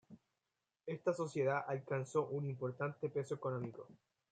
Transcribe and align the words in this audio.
Esta 0.87 1.13
Sociedad 1.13 1.63
alcanzó 1.67 2.25
un 2.29 2.47
importante 2.49 3.07
peso 3.09 3.35
económico. 3.35 3.87